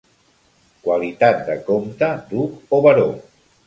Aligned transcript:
Qualitat 0.87 1.45
de 1.51 1.59
comte, 1.69 2.13
duc 2.35 2.79
o 2.81 2.85
baró. 2.91 3.11